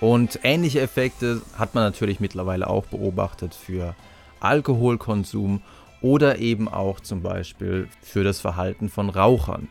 [0.00, 3.94] Und ähnliche Effekte hat man natürlich mittlerweile auch beobachtet für
[4.40, 5.62] Alkoholkonsum
[6.02, 9.68] oder eben auch zum Beispiel für das Verhalten von Rauchern.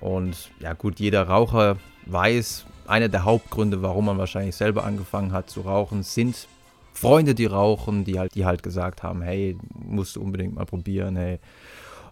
[0.00, 5.48] Und ja gut, jeder Raucher weiß, einer der Hauptgründe, warum man wahrscheinlich selber angefangen hat
[5.48, 6.46] zu rauchen, sind
[6.92, 11.16] Freunde, die rauchen, die halt, die halt gesagt haben, hey, musst du unbedingt mal probieren,
[11.16, 11.38] hey.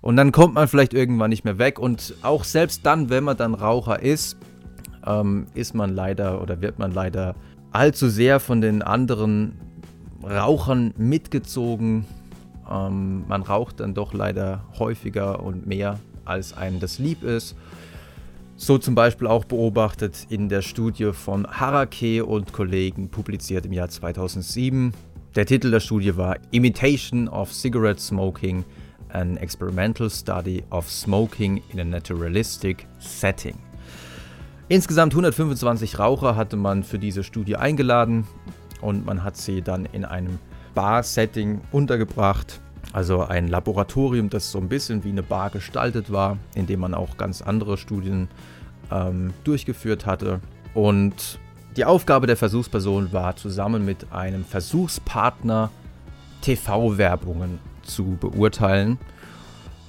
[0.01, 1.79] Und dann kommt man vielleicht irgendwann nicht mehr weg.
[1.79, 4.37] Und auch selbst dann, wenn man dann Raucher ist,
[5.07, 7.35] ähm, ist man leider oder wird man leider
[7.73, 9.59] allzu sehr von den anderen
[10.23, 12.07] Rauchern mitgezogen.
[12.71, 17.57] Ähm, man raucht dann doch leider häufiger und mehr, als einem das lieb ist.
[18.57, 23.89] So zum Beispiel auch beobachtet in der Studie von Harake und Kollegen, publiziert im Jahr
[23.89, 24.95] 2007.
[25.35, 28.65] Der Titel der Studie war Imitation of Cigarette Smoking,
[29.09, 33.57] an Experimental Study of Smoking in a Naturalistic Setting.
[34.75, 38.27] Insgesamt 125 Raucher hatte man für diese Studie eingeladen
[38.81, 40.41] und man hat sie dann in einem
[40.75, 42.61] Bar-Setting untergebracht.
[42.93, 46.93] Also ein Laboratorium, das so ein bisschen wie eine Bar gestaltet war, in dem man
[46.93, 48.27] auch ganz andere Studien
[48.91, 50.41] ähm, durchgeführt hatte.
[50.75, 51.39] Und
[51.77, 55.71] die Aufgabe der Versuchsperson war, zusammen mit einem Versuchspartner
[56.41, 58.99] TV-Werbungen zu beurteilen.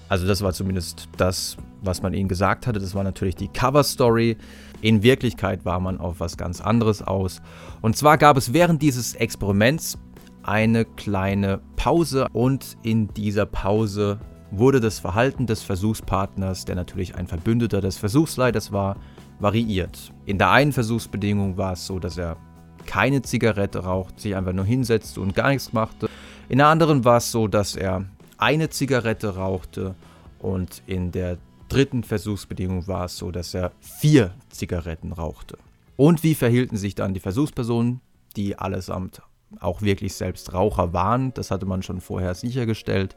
[0.09, 2.79] Also das war zumindest das, was man ihnen gesagt hatte.
[2.79, 4.37] Das war natürlich die Cover-Story.
[4.81, 7.41] In Wirklichkeit war man auf was ganz anderes aus.
[7.81, 9.97] Und zwar gab es während dieses Experiments
[10.43, 14.19] eine kleine Pause und in dieser Pause
[14.51, 18.97] wurde das Verhalten des Versuchspartners, der natürlich ein Verbündeter des Versuchsleiters war,
[19.39, 20.11] variiert.
[20.25, 22.37] In der einen Versuchsbedingung war es so, dass er
[22.85, 26.09] keine Zigarette raucht, sich einfach nur hinsetzte und gar nichts machte.
[26.47, 28.05] In der anderen war es so, dass er
[28.37, 29.95] eine Zigarette rauchte
[30.39, 31.37] und in der
[31.69, 35.57] dritten Versuchsbedingung war es so, dass er vier Zigaretten rauchte.
[35.97, 38.01] Und wie verhielten sich dann die Versuchspersonen,
[38.35, 39.21] die allesamt
[39.59, 41.33] auch wirklich selbst Raucher waren?
[41.33, 43.15] Das hatte man schon vorher sichergestellt.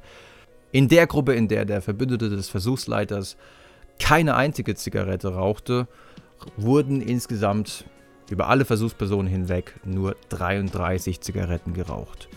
[0.70, 3.36] In der Gruppe, in der der Verbündete des Versuchsleiters
[3.98, 5.88] keine einzige Zigarette rauchte,
[6.56, 7.84] wurden insgesamt
[8.30, 12.28] über alle Versuchspersonen hinweg nur 33 Zigaretten geraucht.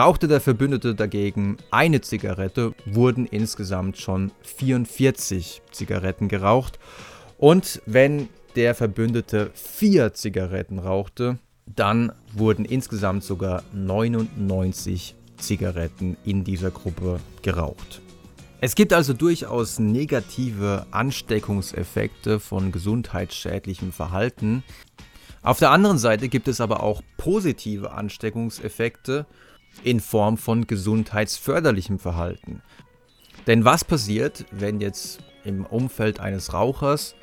[0.00, 6.78] Rauchte der Verbündete dagegen eine Zigarette, wurden insgesamt schon 44 Zigaretten geraucht.
[7.36, 16.70] Und wenn der Verbündete vier Zigaretten rauchte, dann wurden insgesamt sogar 99 Zigaretten in dieser
[16.70, 18.00] Gruppe geraucht.
[18.62, 24.64] Es gibt also durchaus negative Ansteckungseffekte von gesundheitsschädlichem Verhalten.
[25.42, 29.26] Auf der anderen Seite gibt es aber auch positive Ansteckungseffekte
[29.82, 32.62] in Form von gesundheitsförderlichem Verhalten.
[33.46, 37.14] Denn was passiert, wenn jetzt im Umfeld eines Rauchers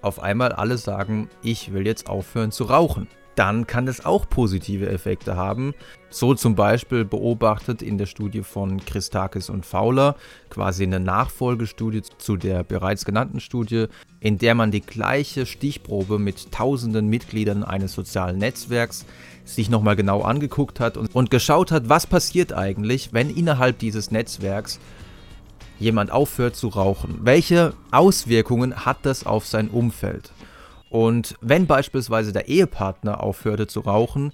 [0.00, 3.08] auf einmal alle sagen, ich will jetzt aufhören zu rauchen?
[3.34, 5.74] Dann kann das auch positive Effekte haben.
[6.10, 10.16] So zum Beispiel beobachtet in der Studie von Christakis und Fowler,
[10.50, 13.86] quasi eine Nachfolgestudie zu der bereits genannten Studie,
[14.20, 19.06] in der man die gleiche Stichprobe mit tausenden Mitgliedern eines sozialen Netzwerks
[19.44, 24.10] sich nochmal genau angeguckt hat und, und geschaut hat, was passiert eigentlich, wenn innerhalb dieses
[24.10, 24.78] Netzwerks
[25.78, 27.20] jemand aufhört zu rauchen.
[27.22, 30.32] Welche Auswirkungen hat das auf sein Umfeld?
[30.92, 34.30] Und wenn beispielsweise der Ehepartner aufhörte zu rauchen,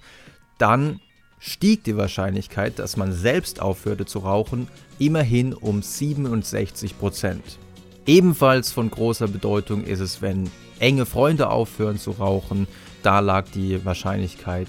[0.58, 0.98] dann
[1.38, 4.66] stieg die Wahrscheinlichkeit, dass man selbst aufhörte zu rauchen,
[4.98, 7.60] immerhin um 67 Prozent.
[8.06, 12.66] Ebenfalls von großer Bedeutung ist es, wenn enge Freunde aufhören zu rauchen,
[13.04, 14.66] da lag die Wahrscheinlichkeit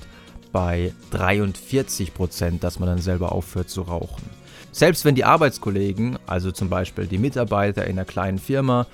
[0.51, 4.29] bei 43 Prozent, dass man dann selber aufhört zu rauchen.
[4.71, 8.85] Selbst wenn die Arbeitskollegen, also zum Beispiel die Mitarbeiter in einer kleinen Firma,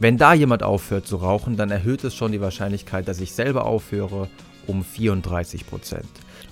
[0.00, 3.66] wenn da jemand aufhört zu rauchen, dann erhöht es schon die Wahrscheinlichkeit, dass ich selber
[3.66, 4.28] aufhöre,
[4.66, 6.08] um 34 Prozent.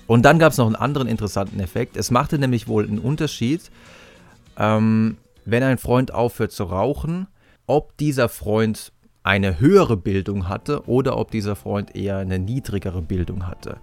[0.06, 1.96] Und dann gab es noch einen anderen interessanten Effekt.
[1.96, 3.70] Es machte nämlich wohl einen Unterschied,
[4.58, 5.16] ähm,
[5.46, 7.26] wenn ein Freund aufhört zu rauchen,
[7.66, 8.92] ob dieser Freund
[9.22, 13.78] eine höhere Bildung hatte oder ob dieser Freund eher eine niedrigere Bildung hatte.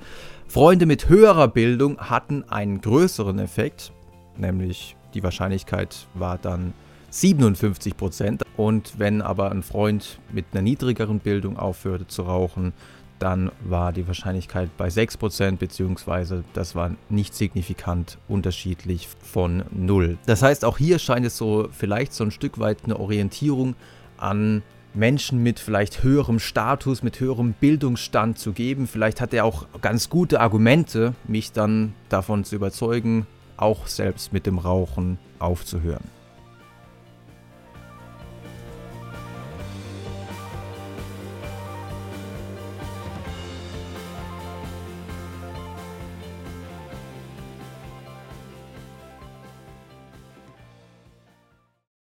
[0.48, 3.92] Freunde mit höherer Bildung hatten einen größeren Effekt,
[4.38, 6.74] nämlich die Wahrscheinlichkeit war dann
[7.16, 8.44] 57 Prozent.
[8.58, 12.74] Und wenn aber ein Freund mit einer niedrigeren Bildung aufhörte zu rauchen,
[13.20, 20.18] dann war die Wahrscheinlichkeit bei 6 Prozent, beziehungsweise das war nicht signifikant unterschiedlich von 0.
[20.26, 23.76] Das heißt, auch hier scheint es so vielleicht so ein Stück weit eine Orientierung
[24.18, 24.62] an
[24.94, 28.88] Menschen mit vielleicht höherem Status, mit höherem Bildungsstand zu geben.
[28.88, 33.26] Vielleicht hat er auch ganz gute Argumente, mich dann davon zu überzeugen,
[33.56, 36.04] auch selbst mit dem Rauchen aufzuhören.